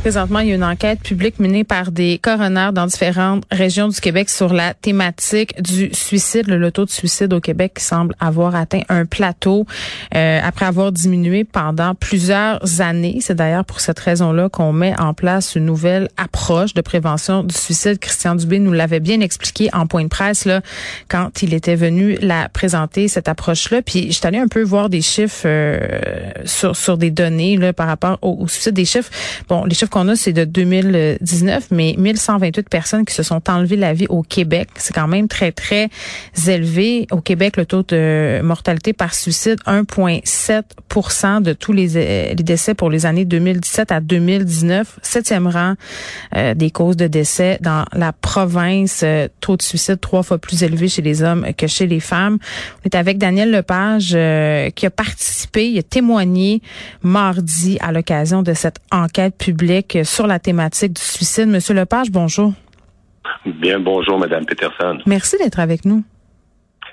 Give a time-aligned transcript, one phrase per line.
[0.00, 4.00] Présentement, il y a une enquête publique menée par des coroners dans différentes régions du
[4.00, 6.48] Québec sur la thématique du suicide.
[6.48, 9.66] Le taux de suicide au Québec semble avoir atteint un plateau
[10.14, 13.18] euh, après avoir diminué pendant plusieurs années.
[13.20, 17.54] C'est d'ailleurs pour cette raison-là qu'on met en place une nouvelle approche de prévention du
[17.54, 17.98] suicide.
[17.98, 20.62] Christian Dubé nous l'avait bien expliqué en point de presse là,
[21.08, 23.82] quand il était venu la présenter, cette approche-là.
[23.82, 25.78] Puis je suis un peu voir des chiffres euh,
[26.46, 28.72] sur, sur des données là, par rapport au, au suicide.
[28.72, 29.10] Des chiffres,
[29.46, 33.76] bon, les chiffres qu'on a, c'est de 2019, mais 1128 personnes qui se sont enlevées
[33.76, 34.68] la vie au Québec.
[34.76, 35.90] C'est quand même très, très
[36.48, 37.06] élevé.
[37.10, 42.74] Au Québec, le taux de mortalité par suicide, 1,7% de tous les, euh, les décès
[42.74, 44.98] pour les années 2017 à 2019.
[45.02, 45.74] Septième rang
[46.36, 49.02] euh, des causes de décès dans la province.
[49.04, 52.38] Euh, taux de suicide trois fois plus élevé chez les hommes que chez les femmes.
[52.80, 54.10] On est avec Daniel Lepage
[54.74, 56.62] qui a participé, il a témoigné
[57.02, 61.48] mardi à l'occasion de cette enquête publique sur la thématique du suicide.
[61.48, 62.52] Monsieur Lepage, bonjour.
[63.46, 64.98] Bien, bonjour, Madame Peterson.
[65.06, 66.02] Merci d'être avec nous.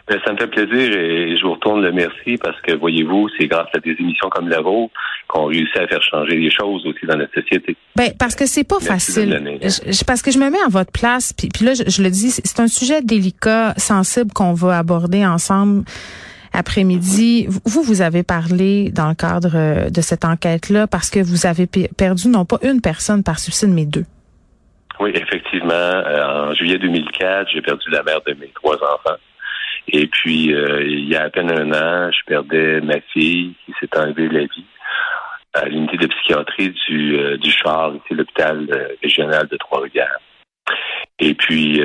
[0.09, 3.47] Ben, ça me fait plaisir et je vous retourne le merci parce que, voyez-vous, c'est
[3.47, 4.93] grâce à des émissions comme la vôtre
[5.27, 7.75] qu'on réussit à faire changer les choses aussi dans notre société.
[7.97, 9.59] Ben parce que c'est pas Merci facile.
[9.61, 12.01] Je- je- parce que je me mets à votre place, puis, puis là je, je
[12.01, 15.83] le dis, c'est c'est un sujet délicat, sensible qu'on va aborder ensemble
[16.57, 17.47] après-midi.
[17.65, 21.67] Vous, vous avez parlé dans le cadre euh, de cette enquête-là parce que vous avez
[21.67, 24.05] pe- perdu non pas une personne par suicide, mais deux.
[24.99, 29.17] Oui, effectivement, euh, en juillet 2004, j'ai perdu la mère de mes trois enfants.
[29.89, 33.73] Et puis, euh, il y a à peine un an, je perdais ma fille qui
[33.79, 34.65] s'est enlevée la vie
[35.53, 38.67] à l'unité de psychiatrie du, euh, du Char, ici, l'hôpital
[39.01, 40.19] régional de Trois-Rivières.
[41.19, 41.81] Et puis,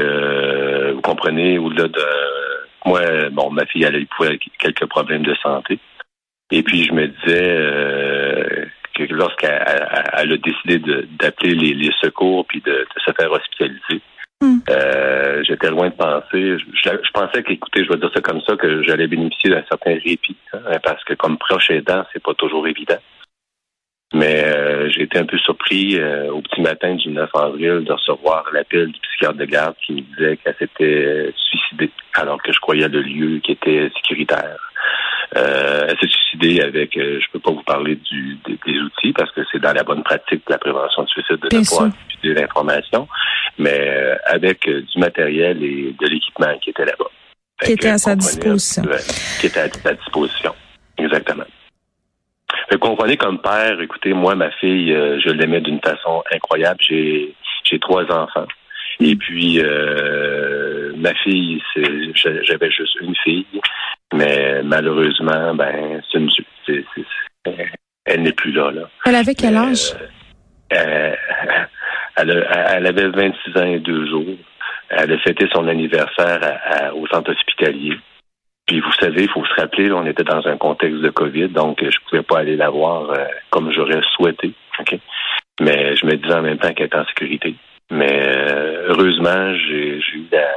[0.95, 2.05] vous comprenez, au-delà de...
[2.85, 3.01] Moi,
[3.31, 4.09] bon, ma fille, elle a eu
[4.59, 5.79] quelques problèmes de santé.
[6.51, 10.79] Et puis, je me disais euh, que lorsqu'elle elle- elle a décidé
[11.19, 14.03] d'appeler les, les secours puis de, de se faire hospitaliser,
[14.43, 14.59] Hmm.
[14.71, 16.59] euh, j'étais loin de penser.
[16.59, 20.37] Je pensais qu'écoutez, je vais dire ça comme ça, que j'allais bénéficier d'un certain répit,
[20.53, 22.99] hein, parce que comme proche aidant, c'est pas toujours évident.
[24.15, 27.93] Mais euh, j'ai été un peu surpris euh, au petit matin du 9 avril de
[27.93, 32.53] recevoir l'appel du psychiatre de garde qui me disait qu'elle s'était euh, suicidée alors que
[32.53, 34.59] je croyais le lieu qui était sécuritaire.
[35.37, 39.13] Euh, elle s'est suicidée avec, euh, je peux pas vous parler du, des, des outils
[39.15, 41.93] parce que c'est dans la bonne pratique de la prévention du suicide de pouvoir sûr.
[42.11, 43.09] utiliser l'information,
[43.59, 47.07] mais euh, avec du matériel et de l'équipement qui était là-bas.
[47.65, 48.83] Qui était à sa disposition.
[49.41, 50.55] qui était à sa disposition.
[50.99, 51.45] Exactement.
[52.73, 56.79] Que comprenez comme père, écoutez, moi, ma fille, euh, je l'aimais d'une façon incroyable.
[56.81, 57.35] J'ai
[57.65, 58.47] j'ai trois enfants.
[58.99, 61.85] Et puis euh, ma fille, c'est
[62.15, 63.45] j'avais juste une fille,
[64.15, 66.85] mais malheureusement, ben c'est une c'est- c'est-
[67.45, 67.69] c'est-
[68.07, 68.71] elle n'est plus là.
[68.71, 68.89] là.
[69.05, 69.93] Elle avait quel âge?
[70.73, 71.15] euh,
[72.17, 74.35] elle, avait 26 ans et deux jours.
[74.89, 77.99] Elle a fêté son anniversaire à- à- au centre hospitalier.
[78.73, 81.49] Puis vous savez, il faut se rappeler, là, on était dans un contexte de COVID,
[81.49, 84.55] donc euh, je pouvais pas aller la voir euh, comme j'aurais souhaité.
[85.61, 87.55] Mais je me disais en même temps qu'elle était en sécurité.
[87.91, 90.49] Mais euh, heureusement, j'ai eu la,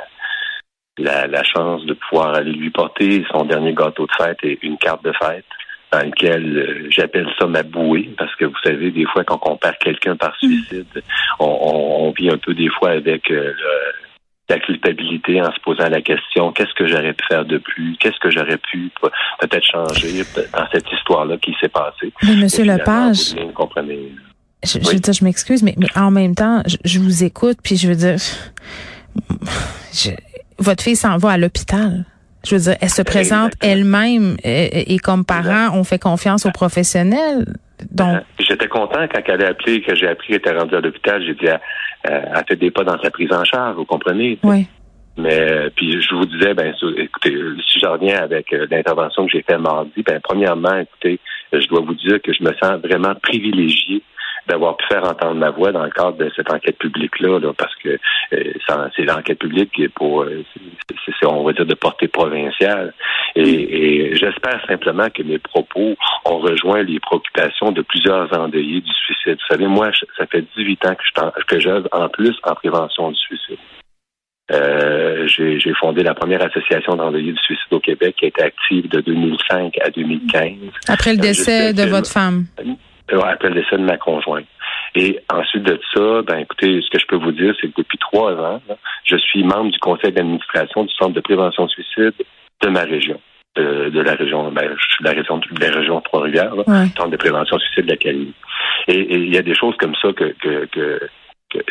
[0.98, 4.78] la, la chance de pouvoir aller lui porter son dernier gâteau de fête et une
[4.78, 5.44] carte de fête
[5.92, 9.58] dans lequel euh, j'appelle ça ma bouée, parce que vous savez, des fois, quand on
[9.58, 11.04] perd quelqu'un par suicide,
[11.40, 14.05] on, on- on vit un peu des fois avec euh, le-
[14.50, 18.20] la culpabilité en se posant la question qu'est-ce que j'aurais pu faire de plus, qu'est-ce
[18.20, 19.10] que j'aurais pu pe-
[19.40, 22.14] peut-être changer dans cette histoire-là qui s'est passée?
[22.24, 24.12] Mais Monsieur Lepage, vous comprenez.
[24.64, 27.58] je, je veux dire, je m'excuse, mais, mais en même temps, je, je vous écoute,
[27.64, 28.18] puis je veux dire,
[29.94, 30.12] je-
[30.60, 32.06] votre fille s'en va à l'hôpital.
[32.46, 36.52] Je veux dire, elle se présente elle-même et, et comme parent, on fait confiance aux
[36.52, 37.46] professionnels.
[37.92, 40.82] Donc, Euh, J'étais content quand elle a appelé, que j'ai appris qu'elle était rendue à
[40.82, 41.22] l'hôpital.
[41.26, 41.60] J'ai dit, elle,
[42.12, 44.40] euh, elle fait des pas dans sa prise en charge, vous comprenez?
[44.44, 44.68] oui.
[45.18, 49.26] Mais euh, puis je vous disais, ben écoutez, euh, si je reviens avec euh, l'intervention
[49.26, 51.22] que j'ai faite mardi, ben premièrement, écoutez,
[51.54, 54.02] euh, je dois vous dire que je me sens vraiment privilégié
[54.48, 57.74] d'avoir pu faire entendre ma voix dans le cadre de cette enquête publique-là, là, parce
[57.78, 57.98] que
[58.34, 58.54] euh,
[58.96, 62.94] c'est l'enquête publique qui est pour, euh, c'est- on va dire, de portée provinciale.
[63.36, 65.96] Et, et j'espère simplement que mes propos
[66.26, 69.38] ont rejoint les préoccupations de plusieurs endeuillés du suicide.
[69.40, 70.96] Vous savez, moi, ça fait 18 ans
[71.48, 73.58] que je, j'œuvre en plus en prévention du suicide.
[74.52, 78.44] Euh, j'ai j'ai fondé la première association d'endeuillés du suicide au Québec qui a été
[78.44, 80.52] active de 2005 à 2015.
[80.88, 82.46] Après le Euh, décès de votre femme.
[83.14, 84.46] Euh, le décès de ma conjointe.
[84.96, 87.98] Et ensuite de ça, ben écoutez, ce que je peux vous dire, c'est que depuis
[88.00, 92.14] trois ans, là, je suis membre du conseil d'administration du Centre de prévention suicide
[92.64, 93.20] de ma région.
[93.56, 96.88] De, de la région, ben, je suis de la région de la région Trois-Rivières, Ouais.
[96.98, 98.34] Centre de prévention suicide de la Calédonie.
[98.88, 101.10] Et il y a des choses comme ça que, que, que-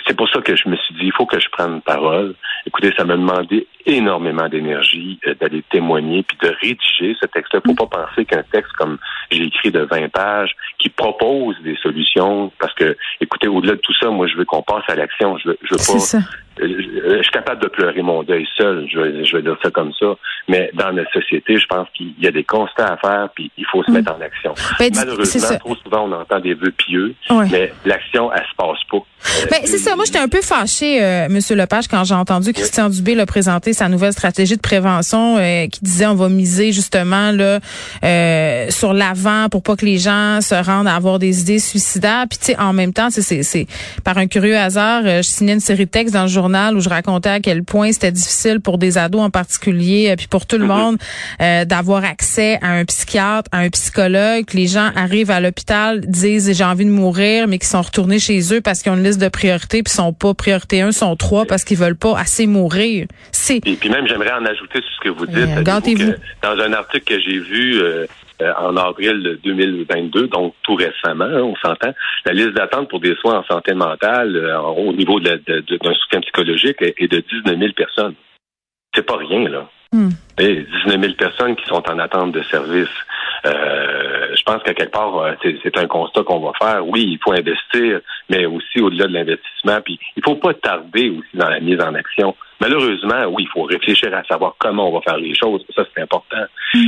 [0.07, 2.35] c'est pour ça que je me suis dit, il faut que je prenne parole.
[2.67, 7.61] Écoutez, ça m'a demandé énormément d'énergie euh, d'aller témoigner puis de rédiger ce texte-là.
[7.65, 8.99] Il faut pas penser qu'un texte comme
[9.31, 13.95] j'ai écrit de 20 pages qui propose des solutions parce que, écoutez, au-delà de tout
[14.01, 15.37] ça, moi, je veux qu'on passe à l'action.
[15.39, 16.19] Je veux, je veux pas ça.
[16.59, 16.67] Je
[17.17, 19.93] je suis capable de pleurer mon deuil seul, je vais, je vais dire ça comme
[19.99, 20.07] ça.
[20.49, 23.65] Mais dans notre société, je pense qu'il y a des constats à faire, puis il
[23.71, 23.95] faut se Mm.
[23.95, 24.55] mettre en action.
[24.79, 27.47] Ben, Malheureusement, trop souvent, on entend des vœux pieux, Ouais.
[27.51, 28.97] mais l'action, elle se passe pas.
[28.99, 29.97] Euh, Ben, c'est ça.
[29.97, 33.73] Moi, j'étais un peu fâchée, euh, Monsieur Lepage, quand j'ai entendu Christian Dubé le présenter
[33.73, 37.59] sa nouvelle stratégie de prévention euh, qui disait on va miser justement là
[38.05, 42.27] euh, sur l'avant pour pas que les gens se rendent à avoir des idées suicidaires.
[42.29, 43.67] Puis tu sais, en même temps, c'est
[44.05, 46.81] par un curieux hasard, euh, je signais une série de textes dans le journal où
[46.81, 50.47] je racontais à quel point c'était difficile pour des ados en particulier, euh, puis pour
[50.47, 50.97] tout le monde,
[51.41, 54.45] euh, d'avoir accès à un psychiatre, à un psychologue.
[54.53, 58.55] Les gens arrivent à l'hôpital, disent j'ai envie de mourir, mais qui sont retournés chez
[58.55, 61.45] eux parce qu'ils ont une liste de priorités, puis sont pas priorité 1, sont trois
[61.47, 63.07] parce qu'ils veulent pas assez mourir.
[63.33, 65.63] C'est Et puis même, j'aimerais en ajouter sur ce que vous dites.
[65.63, 66.13] Gâtez-vous.
[66.13, 68.07] que Dans un article que j'ai vu euh,
[68.43, 71.93] euh, en avril 2022, donc tout récemment, hein, on s'entend,
[72.25, 75.37] la liste d'attente pour des soins en santé mentale euh, au niveau d'un
[75.95, 78.15] soutien psychologique est est de 19 000 personnes.
[78.95, 79.69] C'est pas rien, là.
[79.95, 80.09] Hmm.
[80.41, 82.89] Et 19 000 personnes qui sont en attente de service.
[83.47, 85.33] Euh, je pense qu'à quelque part, euh,
[85.63, 86.85] c'est un constat qu'on va faire.
[86.89, 89.81] Oui, il faut investir, mais aussi au-delà de l'investissement.
[89.85, 92.35] Puis il faut pas tarder aussi dans la mise en action.
[92.61, 95.65] Malheureusement, oui, il faut réfléchir à savoir comment on va faire les choses.
[95.77, 96.45] Ça, c'est important.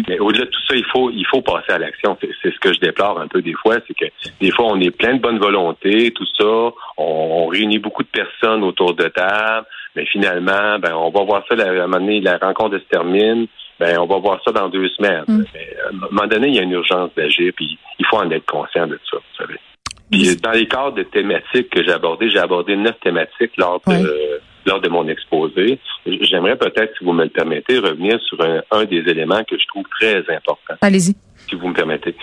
[0.09, 2.17] Mais au-delà de tout ça, il faut, il faut passer à l'action.
[2.21, 4.07] C'est ce que je déplore un peu des fois, c'est que
[4.41, 6.45] des fois, on est plein de bonne volonté, tout ça.
[6.45, 11.43] On, on réunit beaucoup de personnes autour de table, mais finalement, ben, on va voir
[11.49, 13.47] ça, la- à un moment donné, la rencontre se termine.
[13.79, 15.25] Ben, on va voir ça dans deux semaines.
[15.29, 15.45] Mm.
[15.55, 18.31] Mais, à un moment donné, il y a une urgence d'agir, puis il faut en
[18.31, 19.59] être conscient de ça, vous savez.
[20.11, 23.93] Puis dans les cadres de thématiques que j'ai abordées, j'ai abordé neuf thématiques lors de,
[23.93, 24.09] Oui.
[24.65, 25.79] lors de mon exposé.
[26.07, 29.67] J'aimerais peut-être, si vous me le permettez, revenir sur un, un des éléments que je
[29.67, 31.15] trouve très important, allez-y.
[31.49, 32.15] si vous me permettez.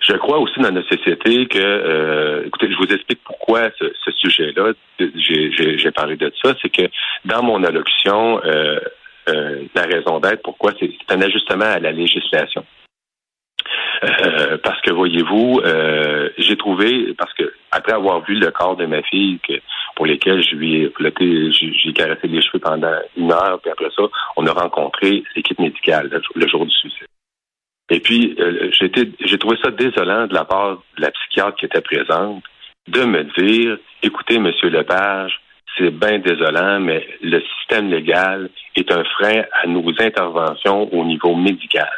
[0.00, 4.10] Je crois aussi dans notre société que, euh, écoutez, je vous explique pourquoi ce, ce
[4.12, 6.88] sujet-là, j'ai parlé de ça, c'est que
[7.26, 8.78] dans mon allocution, euh,
[9.28, 12.64] euh, la raison d'être, pourquoi, c'est un ajustement à la législation.
[14.04, 18.86] Euh, parce que voyez-vous, euh, j'ai trouvé, parce que après avoir vu le corps de
[18.86, 19.54] ma fille, que,
[19.94, 23.88] pour lesquels je lui ai flotté, j'ai caressé les cheveux pendant une heure, puis après
[23.96, 24.02] ça,
[24.36, 27.06] on a rencontré l'équipe médicale le, jour du suicide.
[27.90, 31.80] Et puis, euh, j'ai trouvé ça désolant de la part de la psychiatre qui était
[31.80, 32.42] présente
[32.88, 35.40] de me dire, écoutez, Monsieur Lepage,
[35.76, 41.34] c'est bien désolant, mais le système légal est un frein à nos interventions au niveau
[41.34, 41.90] médical.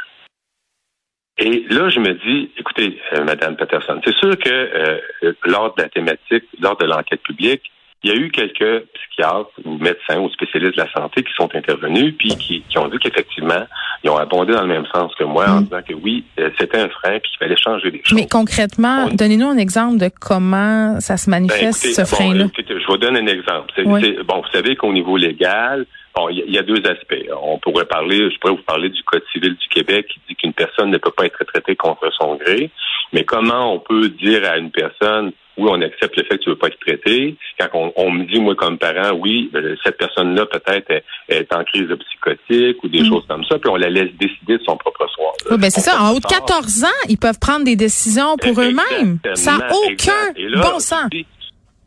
[1.38, 5.82] Et là, je me dis, écoutez, euh, Madame Peterson, c'est sûr que euh, lors de
[5.82, 7.62] la thématique, lors de l'enquête publique,
[8.04, 11.48] il y a eu quelques psychiatres ou médecins ou spécialistes de la santé qui sont
[11.54, 13.66] intervenus puis qui, qui ont dit qu'effectivement,
[14.04, 15.64] ils ont abondé dans le même sens que moi en Mm.
[15.64, 18.14] disant que oui, euh, c'était un frein puis qu'il fallait changer les choses.
[18.16, 22.44] Mais concrètement, On- donnez-nous un exemple de comment ça se Ben, manifeste, écoutez, ce frein-là.
[22.56, 23.72] je vous donne un exemple.
[23.84, 24.16] Oui.
[24.24, 27.26] bon, vous savez qu'au niveau légal, bon, il y a deux aspects.
[27.42, 30.52] On pourrait parler, je pourrais vous parler du Code civil du Québec qui dit qu'une
[30.52, 32.70] personne ne peut pas être traitée contre son gré.
[33.12, 36.50] Mais comment on peut dire à une personne oui, on accepte le fait que tu
[36.50, 37.36] veux pas être traité.
[37.58, 41.52] Quand on, on me dit, moi, comme parent, oui, ben, cette personne-là peut-être est, est
[41.54, 43.08] en crise psychotique ou des Mm.
[43.08, 45.32] choses comme ça, puis on la laisse décider de son propre soir.
[45.50, 46.00] Oui, ben c'est ça.
[46.00, 49.18] En haut de 14 ans, ils peuvent prendre des décisions pour eux-mêmes.
[49.34, 51.06] Ça n'a aucun là, bon sens.
[51.10, 51.26] Puis,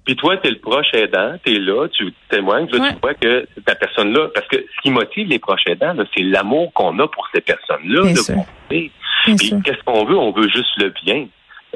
[0.04, 2.90] puis toi, tu es le proche aidant, tu es là, tu témoignes, là, Ouais.
[2.94, 6.74] tu vois que ta personne-là, parce que ce qui motive les proches aidants, c'est l'amour
[6.74, 8.01] qu'on a pour ces personnes-là.
[8.70, 8.92] Puis
[9.25, 10.18] qu'est-ce qu'on veut?
[10.18, 11.28] On veut juste le bien.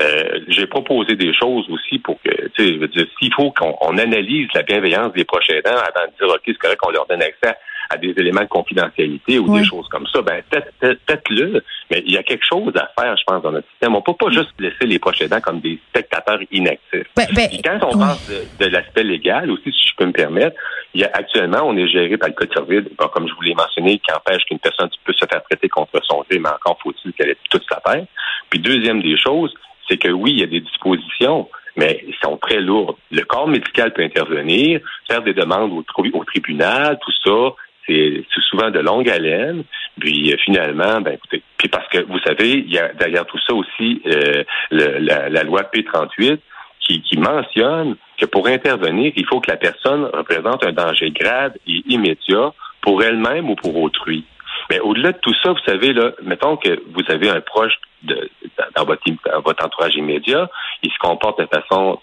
[0.01, 3.51] Euh, J'ai proposé des choses aussi pour que, tu sais, je veux dire, s'il faut
[3.51, 6.91] qu'on on analyse la bienveillance des proches aidants avant de dire, OK, c'est correct qu'on
[6.91, 7.55] leur donne accès
[7.89, 10.41] à des éléments de confidentialité ou des choses comme ça, ben
[10.79, 13.95] peut-être-le, mais il y a quelque chose à faire, je pense, dans notre système.
[13.95, 17.07] On peut pas juste laisser les proches aidants comme des spectateurs inactifs.
[17.15, 17.99] Ben, ben, Puis quand on ouais.
[17.99, 20.57] parle de, de l'aspect légal aussi, si je peux me permettre,
[20.93, 23.41] il y a actuellement, on est géré par le Code civil, bon, comme je vous
[23.41, 26.79] l'ai mentionné, qui empêche qu'une personne puisse se faire traiter contre son gré, mais encore
[26.81, 28.05] faut-il qu'elle ait toute sa paix.
[28.49, 29.53] Puis deuxième des choses,
[29.89, 32.95] c'est que oui, il y a des dispositions, mais elles sont très lourdes.
[33.11, 37.55] Le corps médical peut intervenir, faire des demandes au, tri- au tribunal, tout ça.
[37.87, 39.63] C'est c'est souvent de longue haleine.
[39.99, 43.37] Puis euh, finalement, ben écoutez, puis parce que vous savez, il y a derrière tout
[43.47, 46.37] ça aussi euh, le- la, la loi P38
[46.79, 51.53] qui, qui mentionne que pour intervenir, il faut que la personne représente un danger grave
[51.67, 54.23] et immédiat pour elle-même ou pour autrui.
[54.69, 58.85] Mais au-delà de tout ça, vous savez, là, mettons que vous avez un proche dans,
[58.85, 60.49] votre, entourage immédiat,
[60.83, 61.99] il se comporte de façon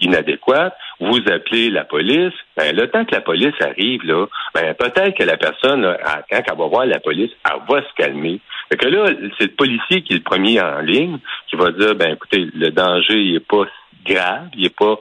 [0.00, 5.16] inadéquate, vous appelez la police, ben, le temps que la police arrive, là, ben, peut-être
[5.16, 5.96] que la personne,
[6.30, 8.40] quand elle va voir la police, elle va se calmer.
[8.70, 9.06] Fait que là,
[9.38, 11.18] c'est le policier qui est le premier en ligne,
[11.48, 13.64] qui va dire, ben, écoutez, le danger, il est pas
[14.04, 14.96] grave, il est pas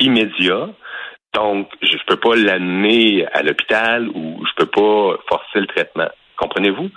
[0.00, 0.68] immédiat.
[1.34, 6.08] Donc, je ne peux pas l'amener à l'hôpital ou je peux pas forcer le traitement.
[6.38, 6.88] Comprenez-vous?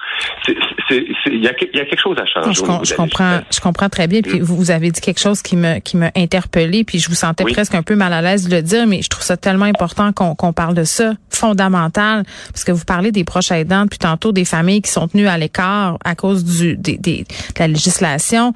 [0.47, 2.53] Il y, a y a quelque chose à changer.
[2.53, 4.21] Je, com- comprends, je comprends très bien.
[4.21, 7.15] Puis vous, vous avez dit quelque chose qui me qui m'a interpellé, puis je vous
[7.15, 7.53] sentais Oui.
[7.53, 10.13] presque un peu mal à l'aise de le dire, mais je trouve ça tellement important
[10.13, 14.31] qu'on qu'on parle de ça, fondamental, parce que vous parlez des proches aidants, puis tantôt
[14.31, 18.53] des familles qui sont tenues à l'écart à cause du des, des- de la législation.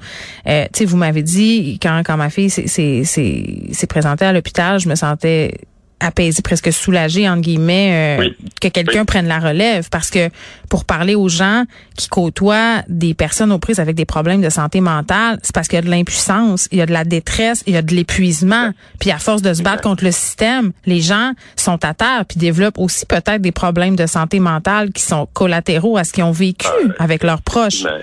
[0.48, 4.88] Euh, tu sais, vous m'avez dit quand quand ma fille s'est présentée à l'hôpital, je
[4.88, 5.52] me sentais
[6.00, 8.36] apaisée, presque soulagée entre guillemets, euh, Oui.
[8.60, 9.04] que quelqu'un Oui.
[9.06, 10.28] prenne la relève, parce que
[10.68, 11.64] pour parler aux gens
[11.96, 15.76] qui côtoient des personnes aux prises avec des problèmes de santé mentale, c'est parce qu'il
[15.76, 18.70] y a de l'impuissance, il y a de la détresse, il y a de l'épuisement.
[18.98, 22.38] Puis à force de se battre contre le système, les gens sont à terre puis
[22.38, 26.32] développent aussi peut-être des problèmes de santé mentale qui sont collatéraux à ce qu'ils ont
[26.32, 26.66] vécu
[26.98, 27.82] avec leurs proches.
[27.84, 28.00] Ben,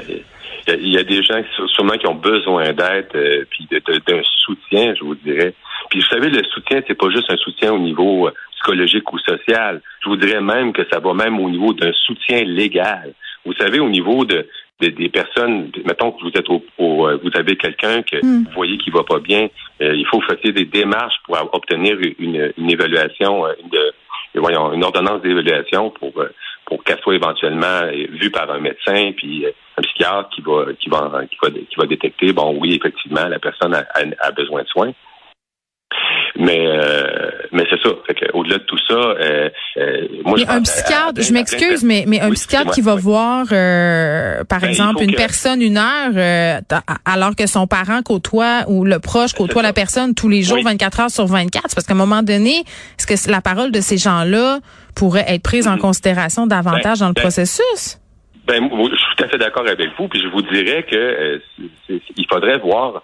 [0.80, 4.94] Il y, a- des gens qui- sûrement qui ont besoin d'aide euh, puis d'un soutien,
[5.00, 5.54] je vous dirais.
[5.90, 9.20] Puis vous savez, le soutien, c'est pas juste un soutien au niveau euh, psychologique ou
[9.20, 9.82] social.
[10.04, 13.14] Je vous dirais même que ça va même au niveau d'un soutien légal.
[13.46, 14.48] Vous savez, au niveau de,
[14.82, 18.44] de- des personnes, mettons que vous êtes au, au, euh, vous avez quelqu'un que Mm.
[18.46, 19.48] vous voyez qui va pas bien,
[19.82, 23.94] euh, il faut faire des démarches pour obtenir une, une évaluation, euh, une, de-
[24.36, 26.14] voyons, une ordonnance d'évaluation pour
[26.66, 27.80] pour qu'elle soit éventuellement
[28.10, 29.46] vue par un médecin puis
[29.78, 33.40] un psychiatre qui va qui va qui va qui va détecter bon oui effectivement la
[33.40, 34.92] personne a, a- a besoin de soins
[36.40, 40.44] mais euh, mais c'est ça fait au-delà de tout ça euh, euh, moi Mais je
[40.44, 43.02] un pense à- à psychiatre, je m'excuse, mais, mais un Oui, psychiatre qui va oui.
[43.02, 46.60] voir, euh, par Ben, exemple, une que- personne une heure, euh,
[47.06, 50.64] alors que son parent côtoie ou le proche côtoie la personne tous les jours, Oui.
[50.64, 52.64] 24 heures sur 24, c'est parce qu'à un moment donné,
[53.00, 54.60] est-ce que la parole de ces gens-là
[54.96, 55.80] pourrait être prise en Mhm.
[55.80, 58.00] considération davantage Ben, dans le ben, processus?
[58.48, 61.40] Ben, je suis tout à fait d'accord avec vous, puis je vous dirais que euh,
[61.90, 63.04] il faudrait voir,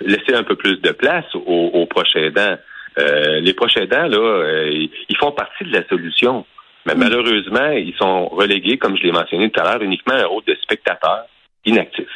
[0.00, 2.56] laisser un peu plus de place aux, aux proches aidants.
[2.98, 6.46] Euh, les proches aidants, là, euh, ils- font partie de la solution.
[6.86, 10.26] Mais malheureusement, ils sont relégués, comme je l'ai mentionné tout à l'heure, uniquement à un
[10.26, 11.24] rôle de spectateur
[11.66, 12.08] inactif.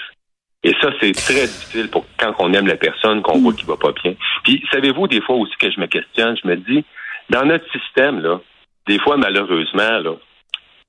[0.62, 3.76] Et ça, c'est très difficile pour quand on aime la personne, qu'on voit qu'il va
[3.76, 4.14] pas bien.
[4.42, 6.82] Puis, savez-vous, des fois aussi que je me questionne, je me dis,
[7.28, 8.40] dans notre système, là,
[8.86, 10.14] des fois, malheureusement, là,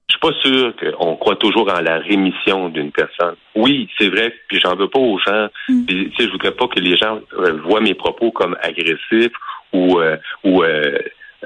[0.08, 3.36] je suis pas sûr qu'on croit toujours en la rémission d'une personne.
[3.56, 5.48] Oui, c'est vrai, puis j'en veux pas aux gens.
[5.66, 9.34] Puis, tu sais, je voudrais pas que les gens euh, voient mes propos comme agressifs
[9.74, 11.00] ou euh, ou euh,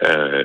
[0.04, 0.44] euh,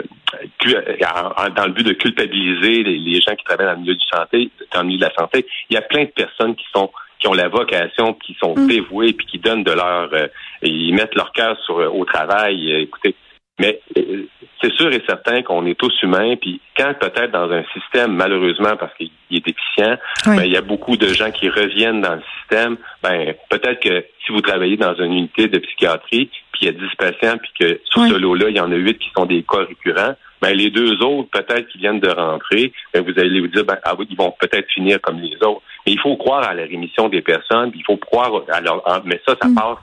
[1.56, 4.50] dans le but de culpabiliser les, les gens qui travaillent dans le milieu du santé,
[4.72, 5.44] dans le milieu de la santé.
[5.70, 8.54] Il y a plein de personnes qui sont qui ont la vocation, puis qui sont
[8.66, 10.26] dévouées, puis qui donnent de leur, euh,
[10.62, 12.70] ils mettent leur cœur sur au travail.
[12.70, 13.14] Écoutez,
[13.58, 14.22] mais euh,
[14.60, 18.76] c'est sûr et certain qu'on est tous humains, puis quand peut-être dans un système, malheureusement,
[18.78, 19.96] parce qu'il est déficient,
[20.26, 20.36] Oui.
[20.36, 22.76] ben, il y a beaucoup de gens qui reviennent dans le système.
[23.02, 26.72] Ben, peut-être que si vous travaillez dans une unité de psychiatrie, puis il y a
[26.72, 28.10] 10 patients, puis que sur Oui.
[28.10, 31.00] ce lot-là, il y en a 8 qui sont des cas récurrents, Ben, les deux
[31.02, 34.16] autres, peut-être qui viennent de rentrer, ben, vous allez vous dire, ben, ah oui, ils
[34.16, 35.62] vont peut-être finir comme les autres.
[35.86, 39.20] Mais il faut croire à la rémission des personnes, il faut croire à leur, mais
[39.26, 39.78] ça, ça passe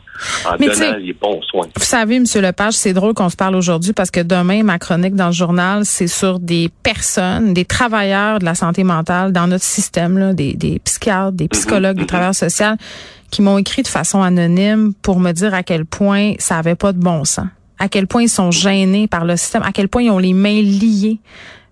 [0.45, 0.55] en Mm.
[0.59, 1.67] Mais donnant les bons soins.
[1.75, 5.15] Vous savez, Monsieur Lepage, c'est drôle qu'on se parle aujourd'hui parce que demain, ma chronique
[5.15, 9.63] dans le journal, c'est sur des personnes, des travailleurs de la santé mentale dans notre
[9.63, 12.75] système, là, des, des psychiatres, des psychologues, des travailleurs sociaux,
[13.31, 16.91] qui m'ont écrit de façon anonyme pour me dire à quel point ça avait pas
[16.91, 17.45] de bon sens,
[17.79, 20.33] à quel point ils sont gênés par le système, à quel point ils ont les
[20.33, 21.19] mains liées.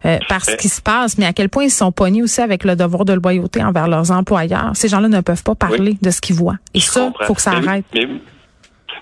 [0.06, 2.63] Euh, par ce qui se passe, mais à quel point ils sont pognés aussi avec
[2.63, 4.72] le devoir de loyauté envers leurs employeurs.
[4.74, 6.58] Ces gens-là ne peuvent pas parler de ce qu'ils voient.
[6.74, 7.25] Et Je ça, comprends.
[7.25, 7.86] faut que ça Mais- arrête.
[7.94, 8.08] Mais,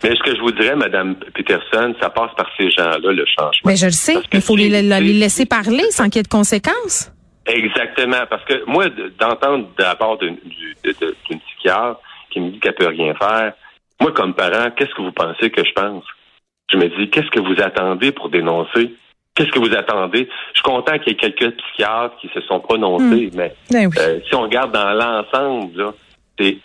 [0.04, 3.52] mais ce que je vous dirais, Madame Peterson, ça passe par ces gens-là, le changement.
[3.66, 6.28] Mais je le sais, mais il faut les, laisser parler sans qu'il y ait de
[6.28, 7.12] conséquences.
[7.46, 8.86] Exactement, parce que moi,
[9.20, 12.00] d'entendre de la part d'une psychiatre
[12.30, 13.54] qui me dit qu'elle peut rien faire,
[14.02, 16.04] moi, comme parent, qu'est-ce que vous pensez que je pense?
[16.72, 18.94] Je me dis, qu'est-ce que vous attendez pour dénoncer?
[19.38, 20.28] Qu'est-ce que vous attendez?
[20.54, 23.94] Je suis content qu'il y ait quelques psychiatres qui se sont prononcés, mais Ben oui.
[24.00, 25.94] euh, si on regarde dans l'ensemble,
[26.40, 26.58] c'est-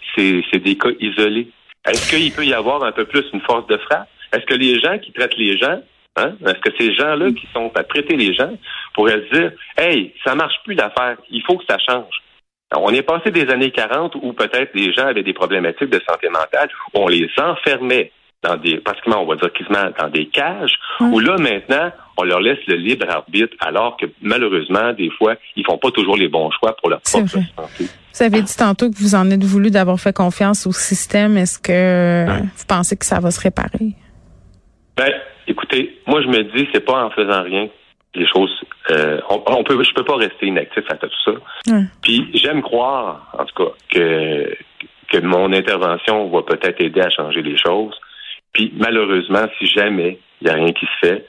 [0.59, 1.49] des cas isolés.
[1.87, 4.09] Est-ce qu'il peut y avoir un peu plus une force de frappe?
[4.33, 5.81] Est-ce que les gens qui traitent les gens,
[6.17, 8.53] hein, est-ce que ces gens-là qui sont à traiter les gens
[8.95, 12.15] pourraient se dire, hey, ça marche plus l'affaire, il faut que ça change.
[12.71, 16.01] Alors, on est passé des années 40 où peut-être les gens avaient des problématiques de
[16.09, 18.13] santé mentale, où on les enfermait
[18.43, 22.41] dans des, pratiquement, on va dire quasiment dans des cages, où là, maintenant, on leur
[22.41, 26.51] laisse le libre arbitre, alors que malheureusement, des fois, ils font pas toujours les bons
[26.51, 27.87] choix pour leur propre santé.
[28.15, 31.37] Vous avez dit tantôt que vous en êtes voulu d'avoir fait confiance au système.
[31.37, 33.95] Est-ce que vous pensez que ça va se réparer?
[34.97, 35.13] Ben,
[35.47, 38.53] écoutez, moi je me dis, c'est pas en faisant rien que les choses.
[38.91, 41.81] euh, on, on peut, je peux pas rester inactif face à tout ça.
[42.03, 44.55] Puis j'aime croire, en tout cas, que
[45.09, 47.95] que mon intervention va peut-être aider à changer les choses.
[48.53, 51.27] Puis malheureusement, si jamais il y a rien qui se fait,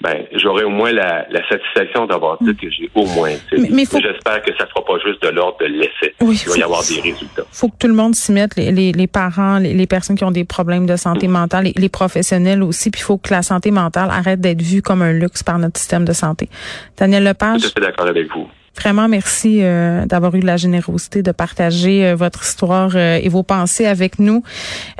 [0.00, 3.32] ben j'aurai au moins la, la satisfaction d'avoir dit que j'ai au moins.
[3.50, 6.14] Mais- mais faut- J'espère que ça ne sera pas juste de l'ordre de l'essai.
[6.20, 7.42] Oui, Il va faut- y avoir des résultats.
[7.50, 10.22] faut que tout le monde s'y mette, les, les, les parents, les, les personnes qui
[10.22, 12.92] ont des problèmes de santé mentale, les, les professionnels aussi.
[12.92, 15.78] Puis il faut que la santé mentale arrête d'être vue comme un luxe par notre
[15.80, 16.48] système de santé.
[16.96, 18.48] Daniel Lepage, à fait d'accord avec vous.
[18.80, 23.28] Vraiment, merci euh, d'avoir eu de la générosité de partager euh, votre histoire euh, et
[23.28, 24.42] vos pensées avec nous.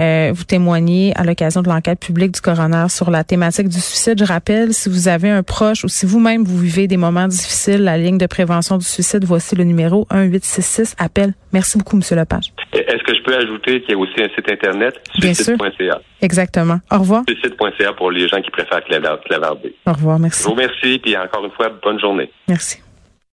[0.00, 4.18] Euh, vous témoignez à l'occasion de l'enquête publique du coroner sur la thématique du suicide.
[4.18, 7.82] Je rappelle, si vous avez un proche ou si vous-même vous vivez des moments difficiles,
[7.84, 11.34] la ligne de prévention du suicide, voici le numéro 1866 appel.
[11.52, 12.52] Merci beaucoup, Monsieur Lepage.
[12.72, 16.00] Est-ce que je peux ajouter qu'il y a aussi un site internet, suicide.ca.
[16.20, 16.80] Exactement.
[16.90, 17.22] Au revoir.
[17.28, 19.74] Suicide.ca pour les gens qui préfèrent clavar- clavarder.
[19.86, 20.18] Au revoir.
[20.18, 20.42] Je Merci.
[20.44, 22.30] vous remercie, puis encore une fois, bonne journée.
[22.48, 22.82] Merci.